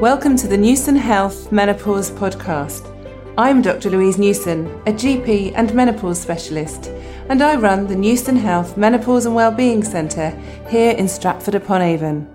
[0.00, 2.90] Welcome to the Newson Health Menopause Podcast.
[3.36, 3.90] I'm Dr.
[3.90, 6.86] Louise Newson, a GP and menopause specialist,
[7.28, 10.30] and I run the Newson Health Menopause and Wellbeing Centre
[10.70, 12.26] here in Stratford upon Avon.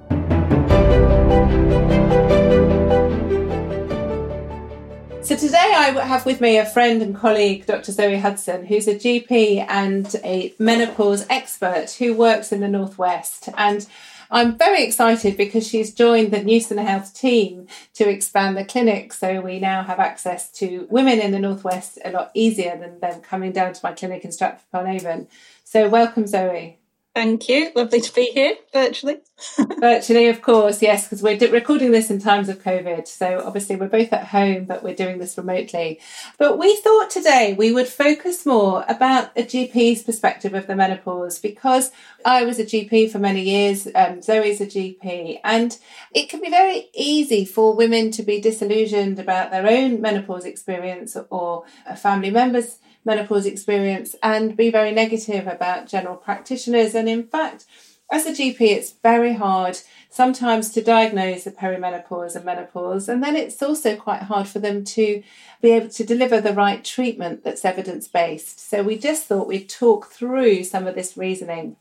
[5.24, 7.92] So today I have with me a friend and colleague, Dr.
[7.92, 13.50] Zoe Hodson, who's a GP and a menopause expert who works in the Northwest.
[13.58, 13.88] And
[14.32, 19.14] I'm very excited because she's joined the Newson Health team to expand the clinic.
[19.14, 23.22] So we now have access to women in the Northwest a lot easier than them
[23.22, 25.28] coming down to my clinic in Stratford upon Avon.
[25.64, 26.80] So welcome, Zoe.
[27.16, 27.72] Thank you.
[27.74, 29.20] Lovely to be here virtually.
[29.80, 33.08] virtually, of course, yes, because we're recording this in times of COVID.
[33.08, 36.02] So obviously, we're both at home, but we're doing this remotely.
[36.38, 41.40] But we thought today we would focus more about a GP's perspective of the menopause
[41.40, 41.92] because
[42.26, 43.88] I was a GP for many years.
[43.96, 45.78] Um, Zoe's a GP, and
[46.14, 51.16] it can be very easy for women to be disillusioned about their own menopause experience
[51.30, 56.96] or a family member's menopause experience and be very negative about general practitioners.
[56.96, 57.66] And in fact,
[58.12, 63.36] as a GP, it's very hard sometimes to diagnose the perimenopause and menopause, and then
[63.36, 65.24] it's also quite hard for them to
[65.62, 68.60] be able to deliver the right treatment that's evidence based.
[68.60, 71.78] So, we just thought we'd talk through some of this reasoning.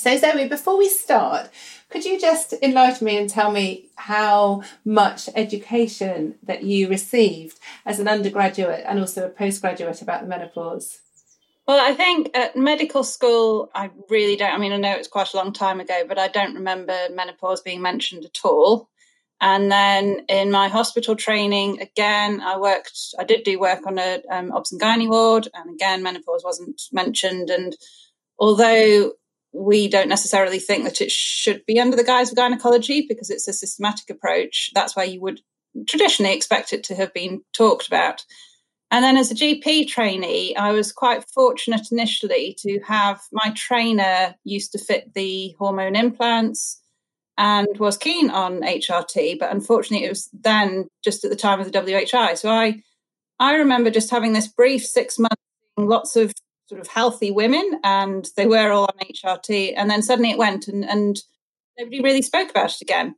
[0.00, 1.50] So, Zoe, before we start,
[1.90, 8.00] could you just enlighten me and tell me how much education that you received as
[8.00, 11.00] an undergraduate and also a postgraduate about the menopause?
[11.68, 14.54] Well, I think at medical school, I really don't.
[14.54, 17.60] I mean, I know it's quite a long time ago, but I don't remember menopause
[17.60, 18.88] being mentioned at all.
[19.42, 24.22] And then in my hospital training, again, I worked, I did do work on a
[24.30, 27.50] um, obs and gynae ward, and again, menopause wasn't mentioned.
[27.50, 27.76] And
[28.38, 29.12] although
[29.52, 33.48] we don't necessarily think that it should be under the guise of gynecology because it's
[33.48, 34.70] a systematic approach.
[34.74, 35.40] That's where you would
[35.86, 38.24] traditionally expect it to have been talked about.
[38.92, 44.34] And then as a GP trainee, I was quite fortunate initially to have my trainer
[44.44, 46.80] used to fit the hormone implants
[47.38, 51.70] and was keen on HRT, but unfortunately it was then just at the time of
[51.70, 52.34] the WHI.
[52.34, 52.82] So I
[53.38, 55.36] I remember just having this brief six months
[55.76, 56.32] lots of
[56.70, 59.74] sort of healthy women and they were all on HRT.
[59.76, 61.20] And then suddenly it went and, and
[61.76, 63.16] nobody really spoke about it again.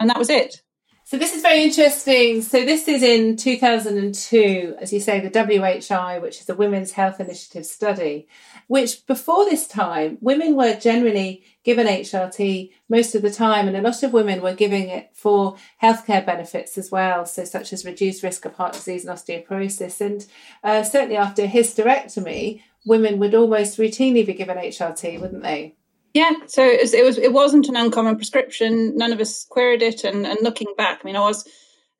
[0.00, 0.62] And that was it.
[1.06, 2.40] So this is very interesting.
[2.40, 7.20] So this is in 2002, as you say, the WHI, which is the Women's Health
[7.20, 8.26] Initiative study,
[8.68, 13.82] which before this time, women were generally given HRT most of the time, and a
[13.82, 18.22] lot of women were giving it for healthcare benefits as well, so such as reduced
[18.22, 20.00] risk of heart disease and osteoporosis.
[20.00, 20.26] And
[20.62, 25.74] uh, certainly after hysterectomy, women would almost routinely be given HRT, wouldn't they?
[26.14, 28.96] Yeah, so it was, it was it wasn't an uncommon prescription.
[28.96, 31.46] None of us queried it, and, and looking back, I mean, I was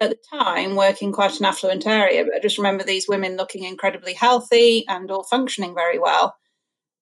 [0.01, 3.65] at the time working quite an affluent area, but I just remember these women looking
[3.65, 6.37] incredibly healthy and all functioning very well.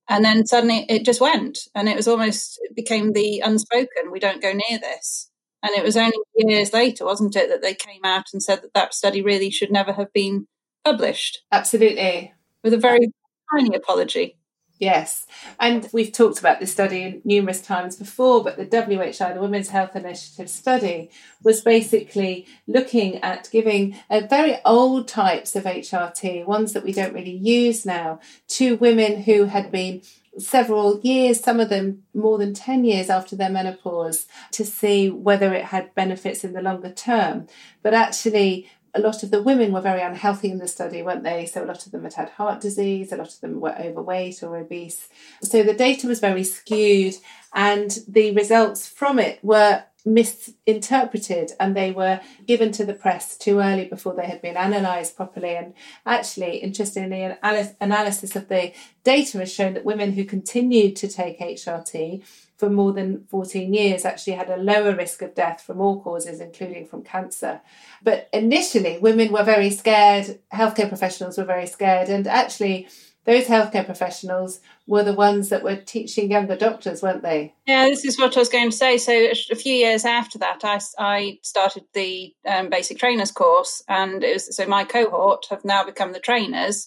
[0.09, 4.11] And then suddenly it just went, and it was almost it became the unspoken.
[4.11, 5.31] We don't go near this.
[5.63, 8.75] And it was only years later, wasn't it, that they came out and said that
[8.75, 10.49] that study really should never have been
[10.85, 11.43] published.
[11.53, 12.33] Absolutely.
[12.65, 13.13] With a very
[13.55, 14.39] tiny apology.
[14.83, 15.27] Yes,
[15.61, 19.95] and we've talked about this study numerous times before, but the WHI, the Women's Health
[19.95, 21.09] Initiative study,
[21.45, 27.31] was basically looking at giving very old types of HRT, ones that we don't really
[27.31, 30.03] use now, to women who had been
[30.37, 35.55] several years, some of them more than 10 years after their menopause, to see whether
[35.55, 37.47] it had benefits in the longer term.
[37.85, 41.47] But actually, a lot of the women were very unhealthy in the study, weren't they?
[41.47, 44.43] So a lot of them had had heart disease, a lot of them were overweight
[44.43, 45.09] or obese.
[45.43, 47.15] So the data was very skewed,
[47.55, 53.61] and the results from it were misinterpreted and they were given to the press too
[53.61, 55.55] early before they had been analysed properly.
[55.55, 57.37] And actually, interestingly, an
[57.81, 58.73] analysis of the
[59.05, 62.25] data has shown that women who continued to take HRT
[62.63, 66.41] for more than 14 years actually had a lower risk of death from all causes,
[66.41, 67.61] including from cancer.
[68.05, 72.87] But initially, women were very scared, healthcare professionals were very scared, and actually,
[73.25, 77.53] those healthcare professionals were the ones that were teaching younger doctors, weren't they?
[77.67, 78.97] Yeah, this is what I was going to say.
[78.97, 79.13] So,
[79.51, 84.35] a few years after that, I, I started the um, basic trainers course, and it
[84.35, 86.87] was so my cohort have now become the trainers,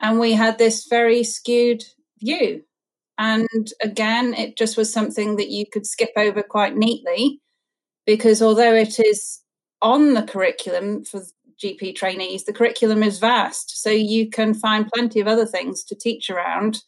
[0.00, 1.84] and we had this very skewed
[2.18, 2.62] view
[3.18, 7.40] and again, it just was something that you could skip over quite neatly
[8.06, 9.40] because although it is
[9.82, 11.22] on the curriculum for
[11.62, 13.82] GP trainees, the curriculum is vast.
[13.82, 16.82] So you can find plenty of other things to teach around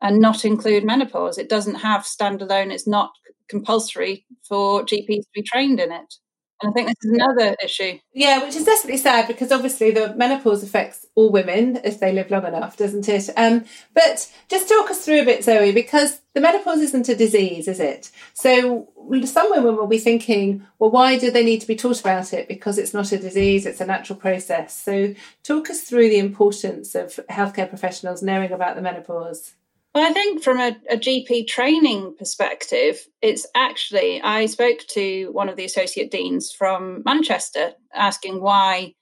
[0.00, 1.38] and not include menopause.
[1.38, 3.10] It doesn't have standalone, it's not
[3.48, 6.14] compulsory for GPs to be trained in it.
[6.62, 7.98] I think this is another issue.
[8.12, 12.30] Yeah, which is definitely sad because obviously the menopause affects all women if they live
[12.30, 13.30] long enough, doesn't it?
[13.36, 13.64] Um,
[13.94, 17.78] but just talk us through a bit, Zoe, because the menopause isn't a disease, is
[17.78, 18.10] it?
[18.34, 18.88] So
[19.24, 22.48] some women will be thinking, well, why do they need to be taught about it?
[22.48, 24.76] Because it's not a disease, it's a natural process.
[24.76, 25.14] So
[25.44, 29.52] talk us through the importance of healthcare professionals knowing about the menopause.
[29.94, 35.48] Well, I think from a, a, GP training perspective, it's actually, I spoke to one
[35.48, 38.94] of the associate deans from Manchester asking why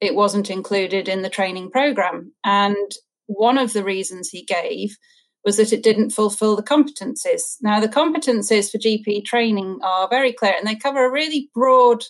[0.00, 2.32] it wasn't included in the training program.
[2.42, 2.90] And
[3.26, 4.96] one of the reasons he gave
[5.44, 7.56] was that it didn't fulfill the competencies.
[7.60, 12.04] Now, the competencies for GP training are very clear and they cover a really broad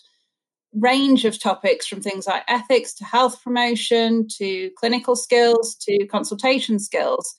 [0.73, 6.79] range of topics from things like ethics to health promotion to clinical skills to consultation
[6.79, 7.35] skills.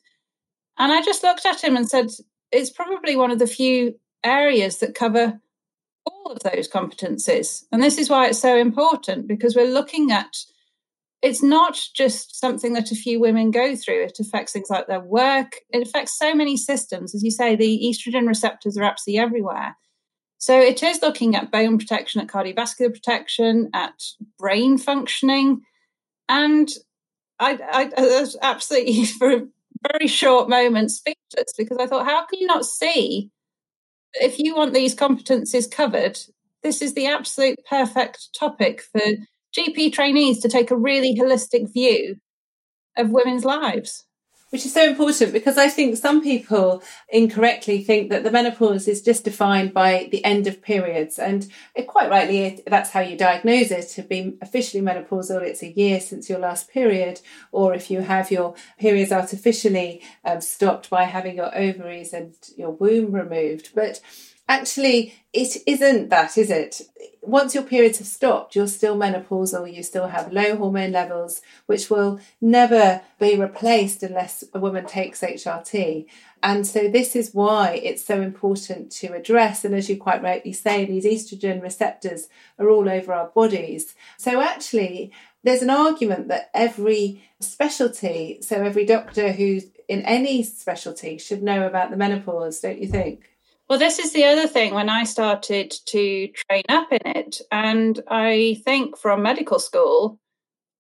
[0.79, 2.11] And I just looked at him and said,
[2.50, 5.41] it's probably one of the few areas that cover
[6.06, 7.65] all of those competencies.
[7.73, 10.37] And this is why it's so important because we're looking at
[11.23, 14.03] it's not just something that a few women go through.
[14.05, 15.56] It affects things like their work.
[15.71, 17.15] It affects so many systems.
[17.15, 19.75] As you say, the estrogen receptors are absolutely everywhere.
[20.37, 24.03] So it is looking at bone protection, at cardiovascular protection, at
[24.38, 25.62] brain functioning.
[26.29, 26.69] And
[27.38, 29.44] I, I, I absolutely, for
[29.92, 33.31] very short moment speechless because I thought, how can you not see
[34.14, 36.19] if you want these competencies covered,
[36.62, 39.02] this is the absolute perfect topic for
[39.56, 42.16] GP trainees to take a really holistic view
[42.96, 44.04] of women's lives
[44.54, 49.02] which is so important because I think some people incorrectly think that the menopause is
[49.02, 51.18] just defined by the end of periods.
[51.18, 51.50] And
[51.88, 53.88] quite rightly, that's how you diagnose it.
[53.96, 57.20] To be officially menopausal, it's a year since your last period,
[57.50, 62.70] or if you have your periods artificially um, stopped by having your ovaries and your
[62.70, 63.70] womb removed.
[63.74, 64.00] But
[64.48, 66.80] actually, it isn't that, is it?
[67.26, 71.91] Once your periods have stopped, you're still menopausal, you still have low hormone levels, which
[71.91, 76.06] will never be replaced unless a woman takes HRT.
[76.43, 79.65] And so, this is why it's so important to address.
[79.65, 82.29] And as you quite rightly say, these estrogen receptors
[82.59, 83.94] are all over our bodies.
[84.19, 85.12] So, actually,
[85.43, 91.67] there's an argument that every specialty, so every doctor who's in any specialty, should know
[91.67, 93.33] about the menopause, don't you think?
[93.69, 97.40] Well, this is the other thing when I started to train up in it.
[97.50, 100.20] And I think from medical school,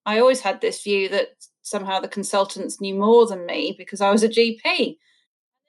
[0.04, 1.28] I always had this view that
[1.62, 4.96] somehow the consultants knew more than me because I was a GP.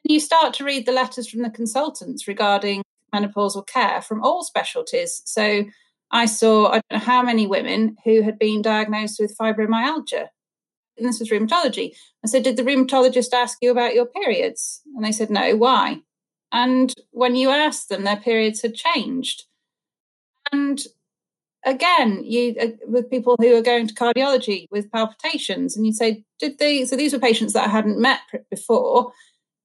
[0.03, 2.83] You start to read the letters from the consultants regarding
[3.13, 5.21] menopausal care from all specialties.
[5.25, 5.63] So
[6.12, 10.27] I saw, I don't know how many women who had been diagnosed with fibromyalgia.
[10.97, 11.91] And this was rheumatology.
[12.23, 14.81] I said, Did the rheumatologist ask you about your periods?
[14.95, 16.01] And they said, No, why?
[16.55, 19.43] And when you asked them, their periods had changed.
[20.53, 20.81] And
[21.65, 26.23] again, you uh, with people who are going to cardiology with palpitations, and you'd say,
[26.39, 29.11] "Did they?" So these were patients that I hadn't met before,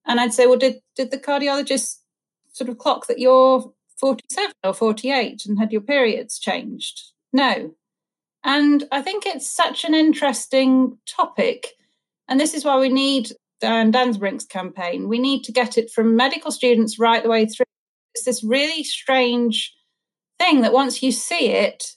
[0.04, 1.98] and I'd say, "Well, did did the cardiologist
[2.52, 7.72] sort of clock that you're 47 or 48 and had your periods changed?" No.
[8.42, 11.69] And I think it's such an interesting topic.
[12.26, 13.31] And this is why we need
[13.61, 15.09] Diane Danzebrink's campaign.
[15.09, 17.67] We need to get it from medical students right the way through.
[18.14, 19.75] It's this really strange
[20.38, 21.95] thing that once you see it,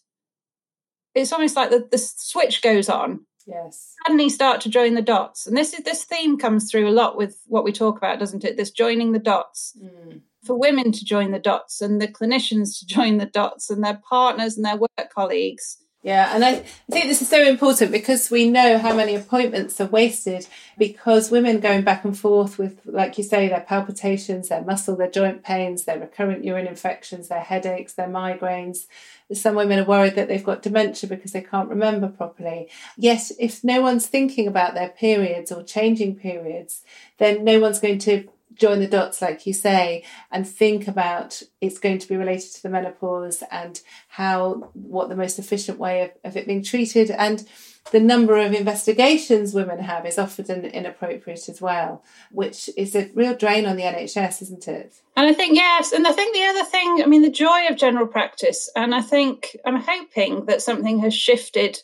[1.16, 3.26] it's almost like the, the switch goes on.
[3.46, 3.96] Yes.
[4.06, 5.48] Suddenly start to join the dots.
[5.48, 8.46] And this is this theme comes through a lot with what we talk about, doesn't
[8.46, 8.58] it?
[8.58, 9.78] This joining the dots.
[9.82, 10.22] Mm.
[10.46, 14.02] For women to join the dots and the clinicians to join the dots and their
[14.08, 16.56] partners and their work colleagues yeah, and I,
[16.92, 20.46] think this is so important because we know how many appointments are wasted
[20.78, 25.10] because women going back and forth with, like you say, their palpitations, their muscle, their
[25.10, 28.86] joint pains, their recurrent urine infections, their headaches, their migraines.
[29.32, 32.70] Some women are worried that they've got dementia because they can't remember properly.
[32.98, 36.84] Yet, if no one's thinking about their periods or changing periods,
[37.18, 41.80] then no one's going to join the dots, like you say, and think about it's
[41.80, 46.12] going to be related to the menopause and how what the most efficient way of,
[46.24, 47.48] of it being treated and
[47.92, 53.36] the number of investigations women have is often inappropriate as well, which is a real
[53.36, 54.96] drain on the NHS, isn't it?
[55.18, 55.92] And I think, yes.
[55.92, 59.02] And I think the other thing, I mean, the joy of general practice, and I
[59.02, 61.80] think I'm hoping that something has shifted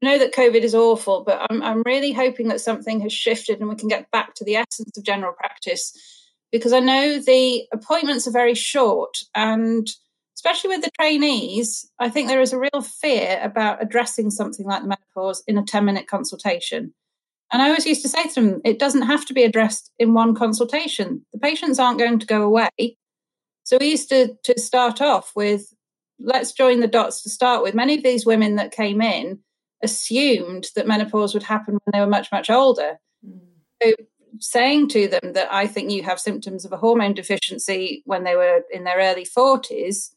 [0.00, 3.68] Know that COVID is awful, but I'm, I'm really hoping that something has shifted and
[3.68, 5.92] we can get back to the essence of general practice
[6.52, 9.88] because I know the appointments are very short and
[10.38, 14.82] especially with the trainees, I think there is a real fear about addressing something like
[14.82, 16.94] the menopause in a 10 minute consultation.
[17.52, 20.14] And I always used to say to them, it doesn't have to be addressed in
[20.14, 21.26] one consultation.
[21.32, 22.96] The patients aren't going to go away.
[23.64, 25.74] So we used to, to start off with
[26.20, 27.74] let's join the dots to start with.
[27.74, 29.40] Many of these women that came in
[29.82, 32.98] assumed that menopause would happen when they were much, much older.
[33.26, 33.40] Mm.
[33.82, 33.92] So
[34.40, 38.36] saying to them that I think you have symptoms of a hormone deficiency when they
[38.36, 40.10] were in their early 40s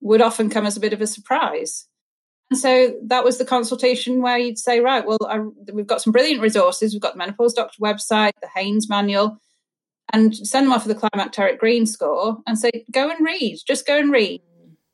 [0.00, 1.86] would often come as a bit of a surprise.
[2.50, 5.38] And so that was the consultation where you'd say, right, well, I,
[5.72, 6.92] we've got some brilliant resources.
[6.92, 9.38] We've got the Menopause Doctor website, the Haynes Manual,
[10.12, 13.86] and send them off with the climacteric Greene score and say, go and read, just
[13.86, 14.42] go and read.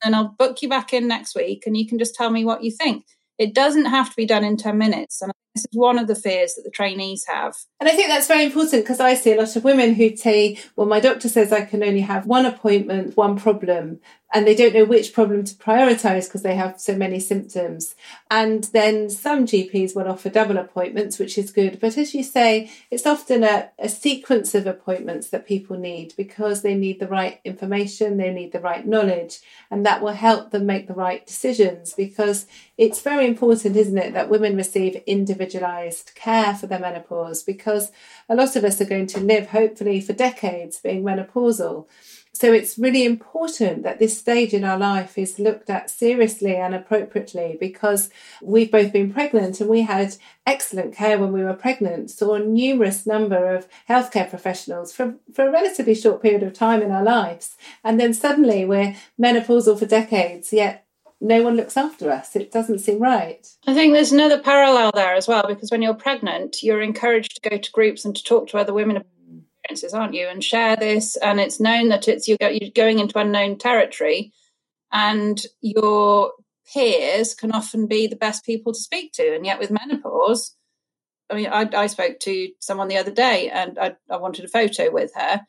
[0.05, 2.63] And I'll book you back in next week and you can just tell me what
[2.63, 3.07] you think.
[3.39, 5.23] It doesn't have to be done in 10 minutes.
[5.23, 7.55] And this is one of the fears that the trainees have.
[7.81, 10.59] And I think that's very important because I see a lot of women who say,
[10.77, 14.01] well, my doctor says I can only have one appointment, one problem
[14.33, 17.95] and they don't know which problem to prioritize because they have so many symptoms.
[18.31, 21.79] And then some GPs will offer double appointments, which is good.
[21.81, 26.63] But as you say, it's often a, a, sequence of appointments that people need because
[26.63, 29.39] they need the right information, they need the right knowledge,
[29.71, 32.47] and that will help them make the right decisions because
[32.77, 35.03] it's very important, isn't it, that women receive
[35.47, 37.93] individualized care for their menopause because
[38.29, 41.87] a lot of us are going to live, hopefully, for decades being menopausal.
[42.33, 46.75] So it's really important that this stage in our life is looked at seriously and
[46.75, 48.11] appropriately because
[48.43, 52.41] we've both been pregnant and we had excellent care when we were pregnant, saw a
[52.41, 57.05] numerous number of healthcare professionals for, for a relatively short period of time in our
[57.05, 57.57] lives.
[57.83, 60.86] And then suddenly we're menopausal for decades, yet
[61.21, 62.37] no one looks after us.
[62.37, 63.47] It doesn't seem right.
[63.67, 67.51] I think there's another parallel there as well because when you're pregnant, you're encouraged to
[67.51, 69.43] go to groups and to talk to other women about mm.
[69.65, 70.29] experiences, aren't you?
[70.29, 71.17] And share this.
[71.17, 74.33] And it's known that it's you're, you're going into unknown territory,
[74.93, 76.33] and your
[76.73, 79.35] peers can often be the best people to speak to.
[79.35, 80.55] And yet, with menopause,
[81.31, 84.49] I mean, I, I spoke to someone the other day, and I, I, wanted a
[84.49, 85.41] photo with her.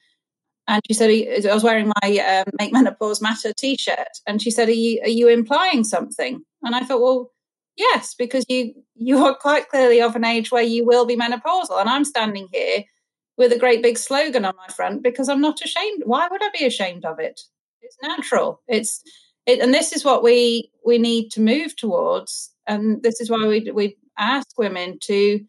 [0.67, 4.19] And she said, I was wearing my um, Make Menopause Matter t shirt.
[4.25, 6.41] And she said, are you, are you implying something?
[6.63, 7.31] And I thought, well,
[7.77, 11.79] yes, because you you are quite clearly of an age where you will be menopausal.
[11.79, 12.83] And I'm standing here
[13.37, 16.03] with a great big slogan on my front because I'm not ashamed.
[16.05, 17.39] Why would I be ashamed of it?
[17.81, 18.61] It's natural.
[18.67, 19.01] It's
[19.45, 22.51] it, and this is what we we need to move towards.
[22.65, 25.39] And this is why we we ask women to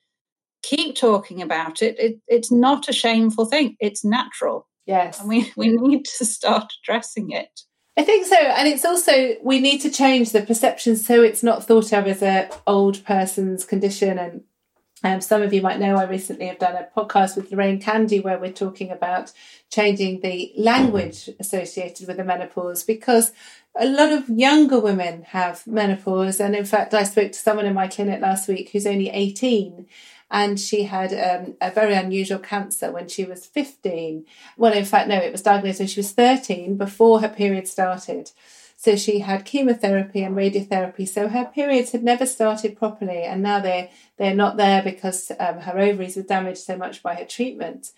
[0.63, 1.99] keep talking about it.
[1.99, 3.77] it it's not a shameful thing.
[3.81, 4.69] It's natural.
[4.89, 7.61] Yes, and we we need to start addressing it.
[7.97, 11.65] I think so, and it's also we need to change the perception so it's not
[11.65, 14.43] thought of as a old person's condition and
[15.05, 18.19] um, some of you might know I recently have done a podcast with Lorraine Candy
[18.19, 19.33] where we're talking about
[19.71, 23.31] changing the language associated with the menopause because
[23.79, 26.41] a lot of younger women have menopause.
[26.41, 29.87] And in fact, I spoke to someone in my clinic last week who's only 18
[30.31, 34.27] and she had um, a very unusual cancer when she was 15.
[34.57, 38.31] Well, in fact, no, it was diagnosed when she was 13 before her period started.
[38.77, 41.09] So she had chemotherapy and radiotherapy.
[41.09, 45.59] So her periods had never started properly, and now they're they're not there because um,
[45.61, 47.91] her ovaries were damaged so much by her treatment.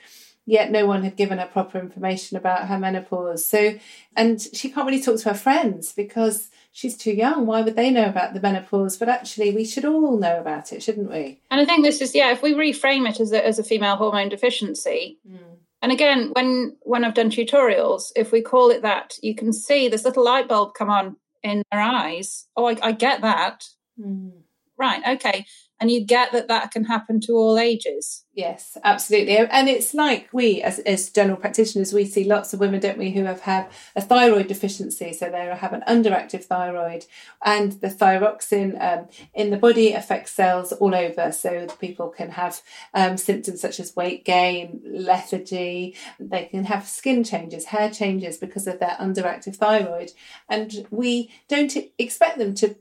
[0.46, 3.48] Yet no one had given her proper information about her menopause.
[3.48, 3.78] So,
[4.16, 7.46] and she can't really talk to her friends because she's too young.
[7.46, 8.96] Why would they know about the menopause?
[8.96, 11.40] But actually, we should all know about it, shouldn't we?
[11.50, 13.96] And I think this is, yeah, if we reframe it as a, as a female
[13.96, 15.38] hormone deficiency, mm.
[15.82, 19.88] And again, when when I've done tutorials, if we call it that, you can see
[19.88, 22.46] this little light bulb come on in their eyes.
[22.54, 23.64] Oh, I, I get that.
[23.98, 24.42] Mm.
[24.76, 25.16] Right.
[25.16, 25.46] Okay
[25.80, 28.24] and you get that that can happen to all ages.
[28.34, 29.36] Yes absolutely.
[29.36, 33.10] And it's like we as, as general practitioners we see lots of women don't we
[33.10, 35.12] who have had a thyroid deficiency.
[35.12, 37.06] So they have an underactive thyroid
[37.44, 41.32] and the thyroxine um, in the body affects cells all over.
[41.32, 42.60] So people can have
[42.94, 45.96] um, symptoms such as weight gain lethargy.
[46.18, 50.12] They can have skin changes hair changes because of their underactive thyroid.
[50.48, 52.76] And we don't expect them to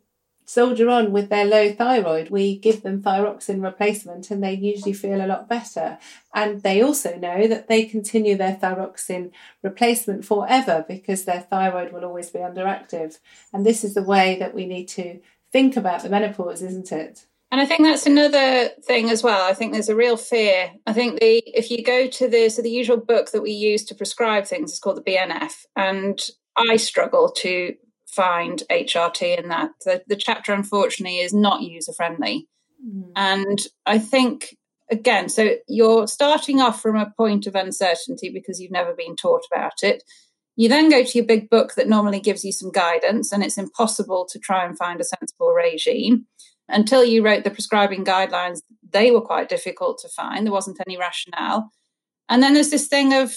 [0.50, 5.24] soldier on with their low thyroid, we give them thyroxine replacement and they usually feel
[5.24, 6.00] a lot better.
[6.34, 9.30] And they also know that they continue their thyroxine
[9.62, 13.20] replacement forever because their thyroid will always be underactive.
[13.54, 15.20] And this is the way that we need to
[15.52, 17.28] think about the menopause, isn't it?
[17.52, 19.48] And I think that's another thing as well.
[19.48, 20.72] I think there's a real fear.
[20.88, 23.84] I think the if you go to the so the usual book that we use
[23.86, 26.20] to prescribe things is called the BNF, and
[26.58, 27.76] I struggle to
[28.12, 29.72] find HRT in that.
[29.86, 32.48] The, the chapter, unfortunately, is not user friendly.
[32.86, 33.12] Mm.
[33.16, 34.58] And I think,
[34.90, 39.44] again, so you're starting off from a point of uncertainty because you've never been taught
[39.52, 40.04] about it.
[40.56, 43.58] You then go to your big book that normally gives you some guidance, and it's
[43.58, 46.26] impossible to try and find a sensible regime.
[46.68, 48.60] Until you wrote the prescribing guidelines,
[48.92, 50.46] they were quite difficult to find.
[50.46, 51.72] There wasn't any rationale.
[52.28, 53.36] And then there's this thing of,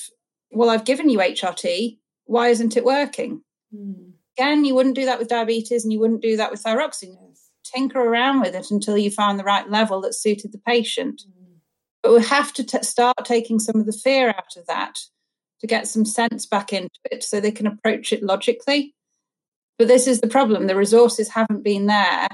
[0.50, 1.98] well, I've given you HRT.
[2.24, 3.42] Why isn't it working?
[3.74, 4.11] Mm.
[4.36, 7.16] Again, you wouldn't do that with diabetes and you wouldn't do that with thyroxine.
[7.64, 11.22] Tinker around with it until you found the right level that suited the patient.
[11.28, 11.58] Mm.
[12.02, 14.98] But we have to t- start taking some of the fear out of that
[15.60, 18.94] to get some sense back into it so they can approach it logically.
[19.78, 22.28] But this is the problem the resources haven't been there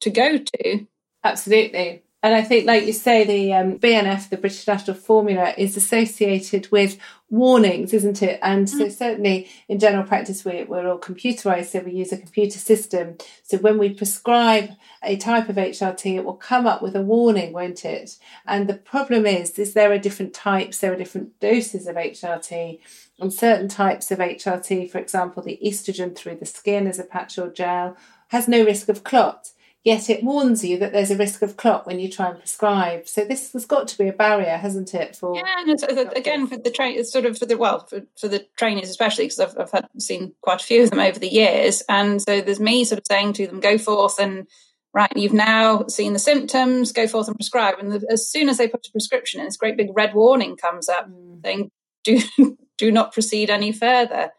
[0.00, 0.86] to go to.
[1.24, 2.02] Absolutely.
[2.20, 6.68] And I think, like you say, the um, BNF, the British National Formulary, is associated
[6.72, 6.98] with
[7.30, 8.40] warnings, isn't it?
[8.42, 8.70] And mm.
[8.70, 13.18] so, certainly in general practice, we, we're all computerized, so we use a computer system.
[13.44, 14.70] So, when we prescribe
[15.00, 18.16] a type of HRT, it will come up with a warning, won't it?
[18.44, 22.80] And the problem is, is there are different types, there are different doses of HRT.
[23.20, 27.38] And certain types of HRT, for example, the estrogen through the skin as a patch
[27.38, 27.96] or gel,
[28.28, 29.52] has no risk of clot
[29.88, 33.08] yet it warns you that there's a risk of clot when you try and prescribe.
[33.08, 35.16] So this has got to be a barrier, hasn't it?
[35.16, 38.28] For yeah, and it's, again for the train, sort of for the well for, for
[38.28, 41.26] the trainees especially because I've, I've had seen quite a few of them over the
[41.26, 44.46] years, and so there's me sort of saying to them, go forth and.
[44.94, 46.92] Right, you've now seen the symptoms.
[46.92, 47.74] Go forth and prescribe.
[47.78, 50.56] And the, as soon as they put a prescription in, this great big red warning
[50.56, 51.42] comes up mm.
[51.44, 51.70] saying,
[52.04, 52.18] "Do
[52.78, 54.30] do not proceed any further."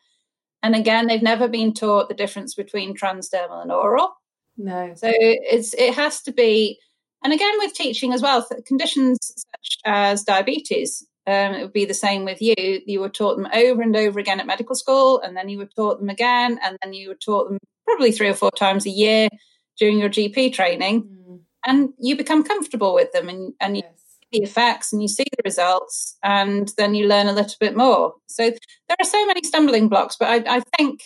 [0.63, 4.18] And again, they've never been taught the difference between transdermal and oral.
[4.59, 4.93] No.
[4.95, 6.79] So it's it has to be,
[7.23, 11.05] and again with teaching as well, conditions such as diabetes.
[11.25, 12.55] Um, it would be the same with you.
[12.57, 15.69] You were taught them over and over again at medical school, and then you were
[15.75, 18.89] taught them again, and then you were taught them probably three or four times a
[18.89, 19.29] year
[19.77, 21.39] during your GP training, mm.
[21.65, 24.01] and you become comfortable with them, and and you yes.
[24.33, 27.77] see the effects, and you see the results, and then you learn a little bit
[27.77, 28.15] more.
[28.27, 31.01] So there are so many stumbling blocks, but I, I think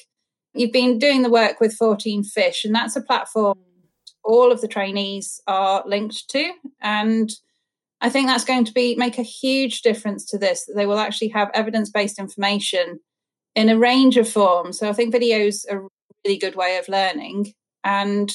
[0.53, 3.57] You've been doing the work with 14 Fish, and that's a platform
[4.23, 6.51] all of the trainees are linked to.
[6.81, 7.29] And
[8.01, 10.65] I think that's going to be make a huge difference to this.
[10.65, 12.99] That they will actually have evidence-based information
[13.55, 14.79] in a range of forms.
[14.79, 15.89] So I think videos are a
[16.25, 18.33] really good way of learning, and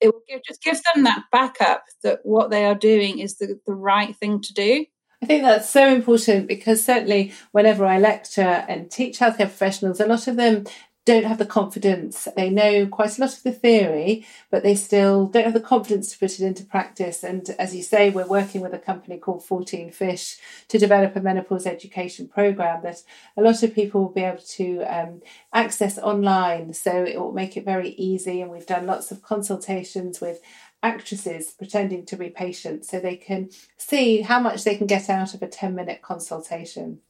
[0.00, 3.58] it will give, just give them that backup that what they are doing is the,
[3.66, 4.86] the right thing to do.
[5.22, 10.06] I think that's so important because certainly whenever I lecture and teach healthcare professionals, a
[10.06, 10.64] lot of them
[11.10, 12.28] don't have the confidence.
[12.36, 16.12] They know quite a lot of the theory, but they still don't have the confidence
[16.12, 17.24] to put it into practice.
[17.24, 21.20] And as you say, we're working with a company called 14 Fish to develop a
[21.20, 23.02] menopause education program that
[23.36, 25.20] a lot of people will be able to um,
[25.52, 26.74] access online.
[26.74, 28.40] So it will make it very easy.
[28.40, 30.40] And we've done lots of consultations with
[30.80, 35.34] actresses pretending to be patients so they can see how much they can get out
[35.34, 37.00] of a 10 minute consultation.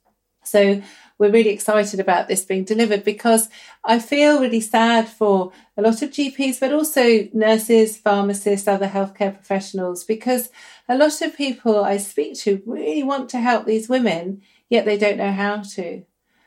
[0.42, 0.82] So
[1.18, 3.50] we're really excited about this being delivered because
[3.84, 9.34] I feel really sad for a lot of GPs, but also nurses, pharmacists, other healthcare
[9.34, 10.48] professionals, because
[10.88, 14.96] a lot of people I speak to really want to help these women, yet they
[14.96, 16.04] don't know how to.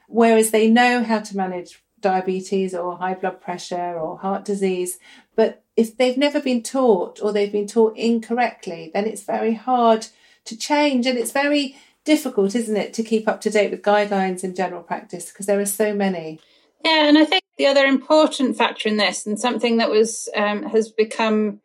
[0.08, 4.98] Whereas they know how to manage diabetes or high blood pressure or heart disease,
[5.36, 10.08] but if they've never been taught or they've been taught incorrectly, then it's very hard
[10.46, 14.44] to change and it's very difficult, isn't it, to keep up to date with guidelines
[14.44, 16.40] in general practice because there are so many.
[16.84, 20.64] Yeah, and I think the other important factor in this, and something that was um,
[20.64, 21.62] has become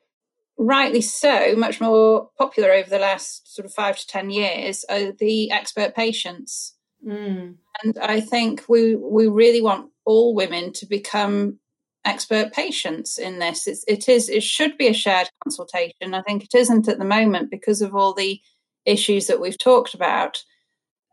[0.56, 5.12] rightly so much more popular over the last sort of five to ten years, are
[5.12, 6.74] the expert patients.
[7.06, 7.56] Mm.
[7.82, 11.58] And I think we we really want all women to become
[12.04, 13.66] expert patients in this.
[13.66, 16.14] It's, it is it should be a shared consultation.
[16.14, 18.40] I think it isn't at the moment because of all the
[18.88, 20.42] issues that we've talked about.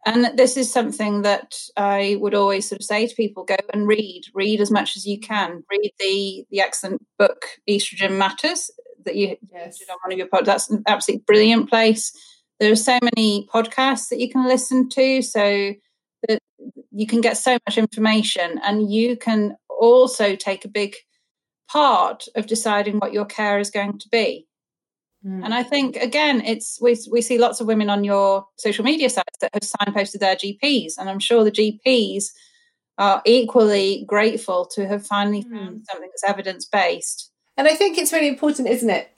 [0.07, 3.87] And this is something that I would always sort of say to people: go and
[3.87, 5.63] read, read as much as you can.
[5.69, 8.69] Read the the excellent book "Estrogen Matters"
[9.05, 9.79] that you yes.
[9.79, 10.45] did on one of your podcasts.
[10.45, 12.11] That's an absolutely brilliant place.
[12.59, 15.73] There are so many podcasts that you can listen to, so
[16.27, 16.39] that
[16.91, 20.95] you can get so much information, and you can also take a big
[21.67, 24.45] part of deciding what your care is going to be.
[25.25, 25.43] Mm.
[25.43, 29.09] And I think again, it's we we see lots of women on your social media
[29.09, 32.25] sites that have signposted their GPs, and I'm sure the GPs
[32.97, 35.51] are equally grateful to have finally mm.
[35.51, 37.31] found something that's evidence based.
[37.57, 39.11] And I think it's really important, isn't it?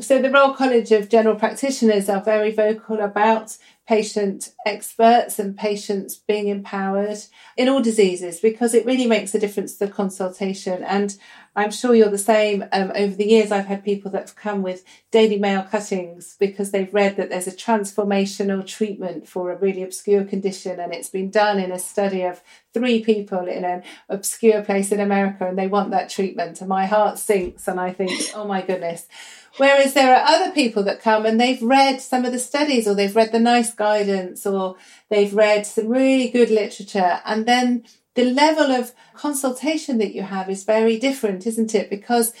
[0.00, 6.16] So the Royal College of General Practitioners are very vocal about patient experts and patients
[6.16, 7.18] being empowered
[7.58, 10.82] in all diseases because it really makes a difference to the consultation.
[10.82, 11.14] And
[11.54, 12.64] I'm sure you're the same.
[12.72, 16.70] Um, over the years, I've had people that have come with Daily Mail cuttings because
[16.70, 21.30] they've read that there's a transformational treatment for a really obscure condition, and it's been
[21.30, 22.40] done in a study of
[22.72, 26.60] three people in an obscure place in America, and they want that treatment.
[26.60, 29.06] And my heart sinks, and I think, oh my goodness.
[29.58, 32.94] Whereas there are other people that come and they've read some of the studies or
[32.94, 34.76] they've read the NICE guidance or
[35.10, 37.84] they've read some really good literature and then
[38.14, 41.88] the level of consultation that you have is very different, isn't it?
[41.88, 42.32] Because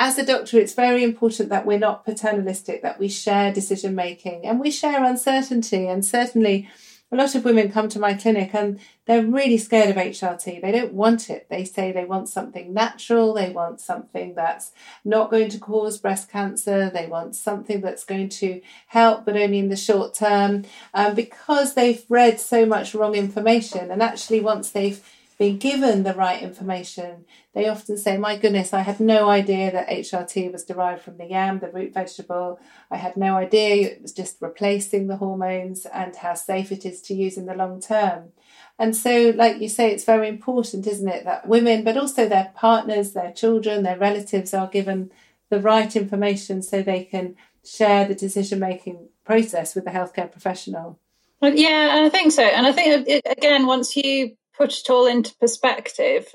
[0.00, 4.46] as a doctor, it's very important that we're not paternalistic, that we share decision making
[4.46, 5.86] and we share uncertainty.
[5.86, 6.68] And certainly,
[7.10, 10.60] a lot of women come to my clinic and they're really scared of HRT.
[10.60, 11.46] They don't want it.
[11.48, 13.32] They say they want something natural.
[13.32, 14.72] They want something that's
[15.04, 16.90] not going to cause breast cancer.
[16.90, 21.74] They want something that's going to help, but only in the short term, um, because
[21.74, 23.90] they've read so much wrong information.
[23.90, 25.02] And actually, once they've
[25.38, 27.24] been given the right information,
[27.54, 31.26] they often say, My goodness, I had no idea that HRT was derived from the
[31.26, 32.58] yam, the root vegetable.
[32.90, 37.00] I had no idea it was just replacing the hormones and how safe it is
[37.02, 38.32] to use in the long term.
[38.80, 42.52] And so, like you say, it's very important, isn't it, that women, but also their
[42.56, 45.10] partners, their children, their relatives are given
[45.50, 50.98] the right information so they can share the decision making process with the healthcare professional.
[51.40, 52.42] Well, yeah, I think so.
[52.42, 56.34] And I think, uh, again, once you put it all into perspective,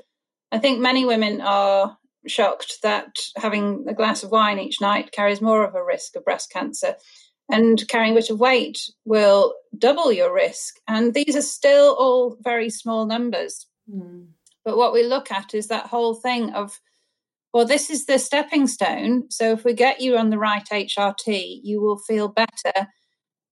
[0.50, 5.42] I think many women are shocked that having a glass of wine each night carries
[5.42, 6.96] more of a risk of breast cancer.
[7.50, 10.76] And carrying a bit of weight will double your risk.
[10.88, 13.66] And these are still all very small numbers.
[13.92, 14.28] Mm.
[14.64, 16.80] But what we look at is that whole thing of,
[17.52, 19.30] well, this is the stepping stone.
[19.30, 22.88] So if we get you on the right HRT, you will feel better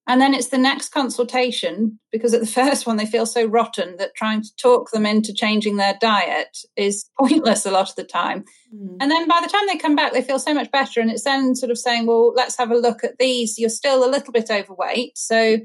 [0.07, 3.97] and then it's the next consultation because at the first one they feel so rotten
[3.99, 8.05] that trying to talk them into changing their diet is pointless a lot of the
[8.05, 8.45] time.
[8.75, 8.97] Mm.
[9.01, 11.01] And then by the time they come back, they feel so much better.
[11.01, 13.59] And it's then sort of saying, well, let's have a look at these.
[13.59, 15.17] You're still a little bit overweight.
[15.17, 15.59] So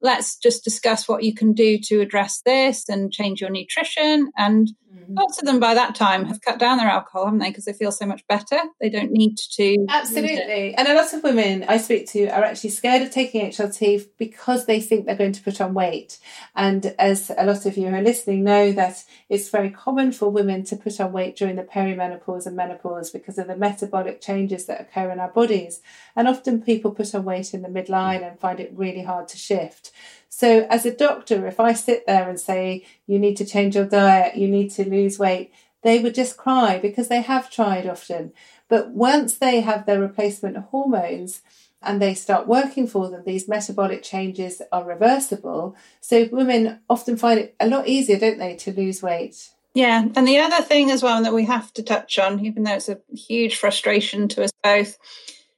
[0.00, 4.30] let's just discuss what you can do to address this and change your nutrition.
[4.36, 5.14] And mm-hmm.
[5.14, 7.48] lots of them by that time have cut down their alcohol, haven't they?
[7.48, 8.58] Because they feel so much better.
[8.80, 9.86] They don't need to.
[9.88, 10.74] Absolutely.
[10.76, 14.66] And a lot of women I speak to are actually scared of taking HRT because
[14.66, 16.18] they think they're going to put on weight.
[16.54, 20.30] And as a lot of you who are listening know, that it's very common for
[20.30, 24.66] women to put on weight during the perimenopause and menopause because of the metabolic changes
[24.66, 25.80] that occur in our bodies.
[26.14, 29.36] And often people put on weight in the midline and find it really hard to
[29.36, 29.87] shift.
[30.28, 33.86] So, as a doctor, if I sit there and say, you need to change your
[33.86, 38.32] diet, you need to lose weight, they would just cry because they have tried often.
[38.68, 41.42] But once they have their replacement hormones,
[41.82, 45.76] and they start working for them, these metabolic changes are reversible.
[46.00, 49.50] So women often find it a lot easier, don't they, to lose weight?
[49.74, 50.06] Yeah.
[50.16, 52.88] And the other thing as well that we have to touch on, even though it's
[52.88, 54.98] a huge frustration to us both,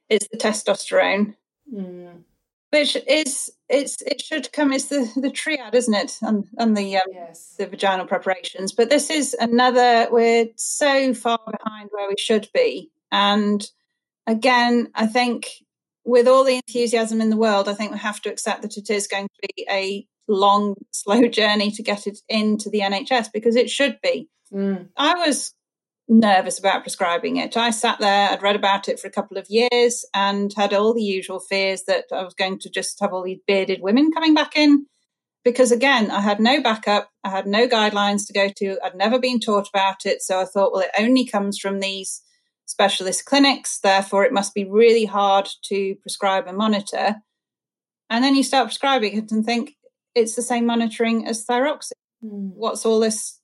[0.08, 1.36] is the testosterone.
[1.72, 2.24] Mm
[2.70, 6.96] which is it's it should come as the the triad isn't it on, on the
[6.96, 7.54] um, yes.
[7.58, 12.90] the vaginal preparations but this is another we're so far behind where we should be
[13.12, 13.66] and
[14.26, 15.48] again i think
[16.04, 18.90] with all the enthusiasm in the world i think we have to accept that it
[18.90, 23.56] is going to be a long slow journey to get it into the nhs because
[23.56, 24.88] it should be mm.
[24.96, 25.54] i was
[26.10, 27.56] nervous about prescribing it.
[27.56, 30.92] I sat there, I'd read about it for a couple of years and had all
[30.92, 34.34] the usual fears that I was going to just have all these bearded women coming
[34.34, 34.86] back in.
[35.44, 39.18] Because again, I had no backup, I had no guidelines to go to, I'd never
[39.18, 40.20] been taught about it.
[40.20, 42.22] So I thought, well, it only comes from these
[42.66, 47.16] specialist clinics, therefore it must be really hard to prescribe and monitor.
[48.10, 49.76] And then you start prescribing it and think
[50.14, 51.92] it's the same monitoring as thyroxine.
[52.22, 52.50] Mm.
[52.54, 53.39] What's all this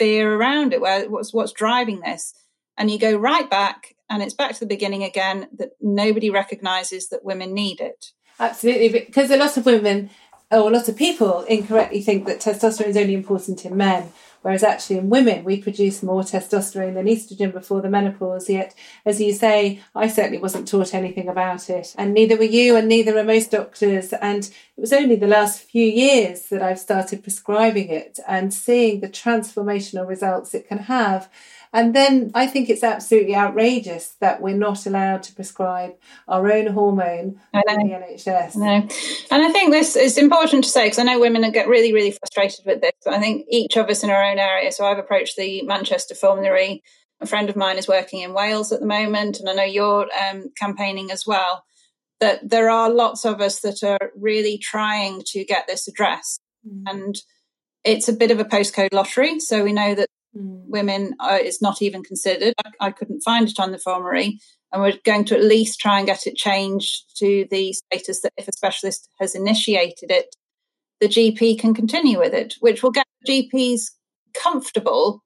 [0.00, 2.32] fear around it where what's what's driving this?
[2.78, 7.10] And you go right back and it's back to the beginning again that nobody recognizes
[7.10, 8.06] that women need it.
[8.38, 10.08] Absolutely because a lot of women
[10.50, 14.10] or a lot of people incorrectly think that testosterone is only important in men
[14.42, 18.48] Whereas actually in women, we produce more testosterone than estrogen before the menopause.
[18.48, 18.74] Yet,
[19.04, 21.94] as you say, I certainly wasn't taught anything about it.
[21.98, 24.12] And neither were you, and neither are most doctors.
[24.14, 29.00] And it was only the last few years that I've started prescribing it and seeing
[29.00, 31.28] the transformational results it can have.
[31.72, 35.92] And then I think it's absolutely outrageous that we're not allowed to prescribe
[36.26, 38.56] our own hormone in the NHS.
[38.56, 38.88] Know.
[39.30, 42.10] And I think this is important to say because I know women get really, really
[42.10, 42.92] frustrated with this.
[43.04, 44.72] But I think each of us in our own area.
[44.72, 46.82] So I've approached the Manchester Formulary.
[47.20, 50.08] A friend of mine is working in Wales at the moment, and I know you're
[50.30, 51.64] um, campaigning as well.
[52.18, 56.40] That there are lots of us that are really trying to get this addressed.
[56.66, 56.82] Mm.
[56.86, 57.16] And
[57.84, 59.38] it's a bit of a postcode lottery.
[59.40, 60.62] So we know that mm.
[60.66, 62.54] women uh, is not even considered.
[62.64, 64.38] I, I, couldn't find it on the formulary.
[64.72, 68.32] And we're going to at least try and get it changed to the status that
[68.36, 70.34] if a specialist has initiated it,
[71.00, 73.90] the GP can continue with it, which will get GPs
[74.34, 75.22] comfortable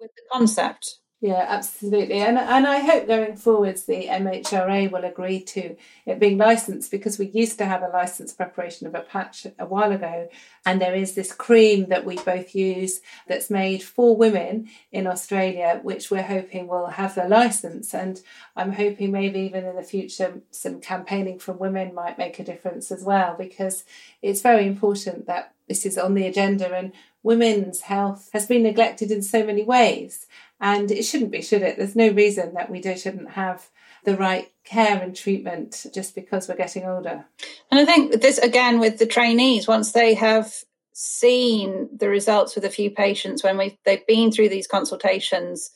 [0.00, 0.98] with the concept.
[1.26, 2.20] Yeah, absolutely.
[2.20, 5.74] And and I hope going forwards the MHRA will agree to
[6.06, 9.66] it being licensed because we used to have a license preparation of a patch a
[9.66, 10.28] while ago.
[10.64, 15.80] And there is this cream that we both use that's made for women in Australia,
[15.82, 17.92] which we're hoping will have the license.
[17.92, 18.22] And
[18.54, 22.92] I'm hoping maybe even in the future some campaigning from women might make a difference
[22.92, 23.82] as well, because
[24.22, 26.92] it's very important that this is on the agenda and
[27.24, 30.26] women's health has been neglected in so many ways.
[30.60, 31.76] And it shouldn't be, should it?
[31.76, 33.68] There's no reason that we do, shouldn't have
[34.04, 37.26] the right care and treatment just because we're getting older.
[37.70, 40.54] And I think this again with the trainees, once they have
[40.98, 45.70] seen the results with a few patients when we they've been through these consultations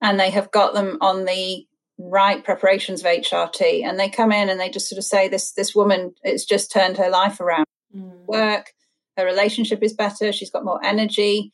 [0.00, 1.66] and they have got them on the
[1.98, 5.52] right preparations of HRT and they come in and they just sort of say this
[5.52, 8.24] this woman it's just turned her life around mm.
[8.26, 8.72] work
[9.18, 11.52] her relationship is better she's got more energy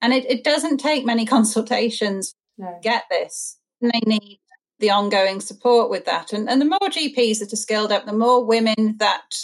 [0.00, 2.66] and it, it doesn't take many consultations no.
[2.66, 3.58] to get this.
[3.80, 4.40] And they need
[4.78, 6.32] the ongoing support with that.
[6.32, 9.34] And, and the more GPs that are skilled up, the more women that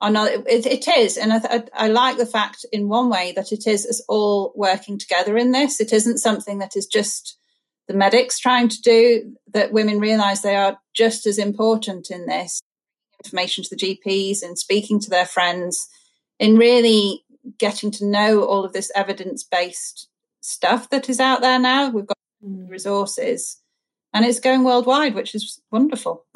[0.00, 1.16] are not, it, it is.
[1.16, 4.52] And I, I, I like the fact in one way that it is us all
[4.54, 5.80] working together in this.
[5.80, 7.38] It isn't something that is just
[7.88, 12.60] the medics trying to do, that women realize they are just as important in this
[13.24, 15.88] information to the GPs and speaking to their friends
[16.38, 17.24] in really
[17.58, 20.08] getting to know all of this evidence based
[20.40, 21.90] stuff that is out there now.
[21.90, 22.68] We've got mm.
[22.68, 23.60] resources
[24.12, 26.24] and it's going worldwide, which is wonderful.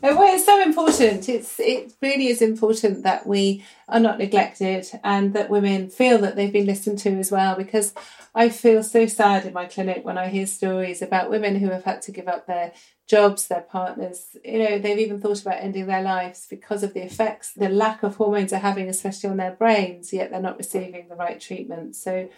[0.00, 1.28] well, it's so important.
[1.28, 6.36] It's it really is important that we are not neglected and that women feel that
[6.36, 7.56] they've been listened to as well.
[7.56, 7.94] Because
[8.34, 11.84] I feel so sad in my clinic when I hear stories about women who have
[11.84, 12.72] had to give up their
[13.08, 14.36] jobs, their partners.
[14.44, 18.02] You know, they've even thought about ending their lives because of the effects the lack
[18.02, 21.96] of hormones are having, especially on their brains, yet they're not receiving the right treatment.
[21.96, 22.28] So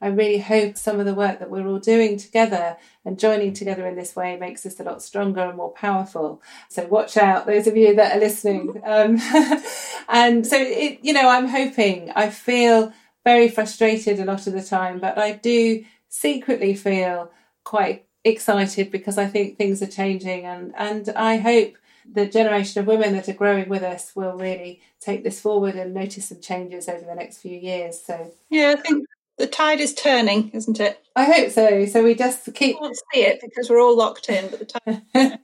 [0.00, 3.86] I really hope some of the work that we're all doing together and joining together
[3.86, 6.40] in this way makes us a lot stronger and more powerful.
[6.70, 8.80] So watch out, those of you that are listening.
[8.90, 9.18] Um,
[10.08, 12.92] and so, it, you know, I'm hoping, I feel
[13.24, 17.30] very frustrated a lot of the time, but I do secretly feel
[17.62, 21.76] quite excited because I think things are changing and, and I hope
[22.10, 25.94] the generation of women that are growing with us will really take this forward and
[25.94, 28.00] notice some changes over the next few years.
[28.02, 29.06] So yeah, I think
[29.38, 31.02] the tide is turning, isn't it?
[31.16, 31.86] I hope so.
[31.86, 32.76] So we just keep.
[32.76, 35.38] I can't see it because we're all locked in, but the tide.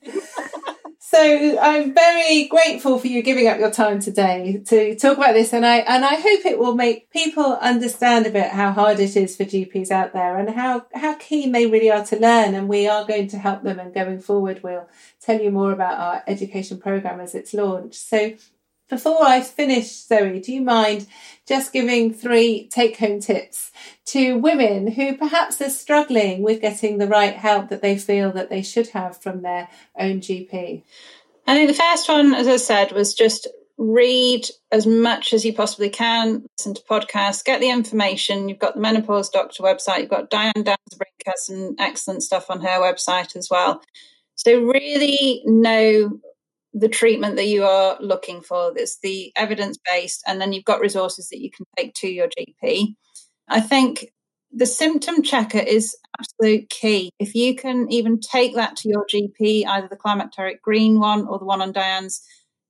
[1.09, 5.53] so I'm very grateful for you giving up your time today to talk about this,
[5.53, 9.17] and I and I hope it will make people understand a bit how hard it
[9.17, 12.57] is for GPs out there and how how keen they really are to learn.
[12.57, 13.79] And we are going to help them.
[13.79, 14.89] And going forward, we'll
[15.21, 18.01] tell you more about our education program as it's launched.
[18.01, 18.33] So
[18.89, 21.07] before I finish, Zoe, do you mind
[21.47, 23.71] just giving three take home tips
[24.07, 28.51] to women who perhaps are struggling with getting the right help that they feel that
[28.51, 29.69] they should have from their
[29.99, 30.83] own GP?
[31.47, 33.47] I think the first one, as I said, was just
[33.79, 38.49] read as much as you possibly can, listen to podcasts, get the information.
[38.49, 42.63] You've got the Menopause Doctor website, you've got Diane Danzebrink has some excellent stuff on
[42.63, 43.83] her website as well.
[44.35, 46.21] So really know
[46.77, 48.71] the treatment that you are looking for.
[48.77, 52.29] that's the evidence based, and then you've got resources that you can take to your
[52.29, 52.95] GP.
[53.49, 54.13] I think
[54.53, 57.11] the symptom checker is absolute key.
[57.19, 61.39] If you can even take that to your GP, either the climacteric Greene one or
[61.39, 62.21] the one on Diane's,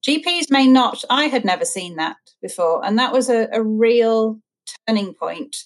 [0.06, 1.02] GPs may not.
[1.10, 4.38] I had never seen that before, and that was a, a real
[4.86, 5.56] turning point.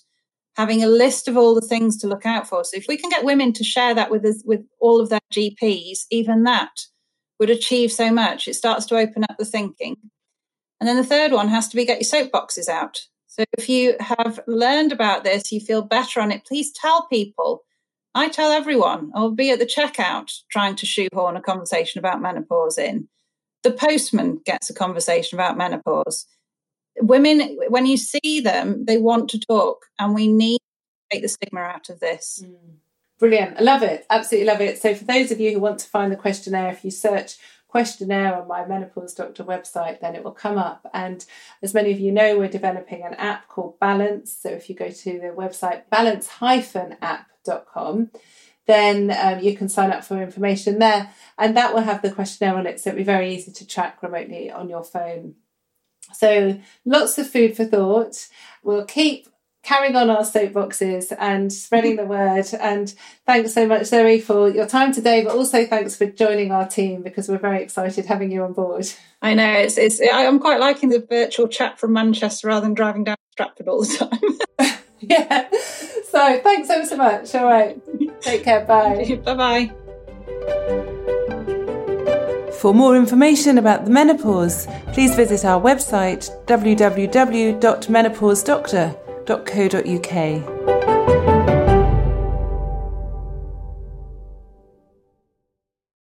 [0.57, 2.65] Having a list of all the things to look out for.
[2.65, 5.21] So if we can get women to share that with us, with all of their
[5.33, 6.71] GPs, even that
[7.41, 8.47] would achieve so much.
[8.47, 9.97] It starts to open up the thinking.
[10.79, 13.01] And then the third one has to be get your soapboxes out.
[13.27, 17.65] So if you have learned about this, you feel better on it, please tell people.
[18.15, 22.77] I tell everyone, I'll be at the checkout trying to shoehorn a conversation about menopause
[22.77, 23.09] in.
[23.63, 26.27] The postman gets a conversation about menopause.
[26.99, 31.29] Women, when you see them, they want to talk, and we need to take the
[31.29, 32.43] stigma out of this.
[32.45, 32.79] Mm.
[33.21, 33.59] Brilliant.
[33.59, 34.07] I love it.
[34.09, 34.81] Absolutely love it.
[34.81, 37.37] So, for those of you who want to find the questionnaire, if you search
[37.69, 40.89] questionnaire on my menopause doctor website, then it will come up.
[40.95, 41.27] And
[41.63, 44.35] as many of you know, we're developing an app called Balance.
[44.41, 48.11] So, if you go to the website balance-app.com,
[48.67, 52.57] then um, you can sign up for information there, and that will have the questionnaire
[52.57, 52.81] on it.
[52.81, 55.35] So, it'll be very easy to track remotely on your phone.
[56.15, 58.29] So, lots of food for thought.
[58.63, 59.29] We'll keep
[59.63, 62.47] carrying on our soapboxes and spreading the word.
[62.59, 62.93] And
[63.27, 67.03] thanks so much, Zoe, for your time today, but also thanks for joining our team
[67.03, 68.89] because we're very excited having you on board.
[69.23, 73.05] I know it's, it's I'm quite liking the virtual chat from Manchester rather than driving
[73.05, 74.21] down Stratford all the time.
[75.01, 75.49] yeah.
[76.09, 77.35] So thanks so so much.
[77.35, 77.81] All right.
[78.21, 78.65] Take care.
[78.65, 79.21] Bye.
[79.25, 79.73] bye bye.
[82.61, 86.31] For more information about the menopause, please visit our website
[89.31, 90.80] www.menopausedoctor.co.uk.